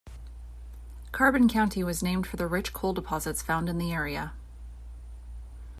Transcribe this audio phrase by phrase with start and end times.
[1.11, 4.33] Carbon County was named for the rich coal deposits found in the area.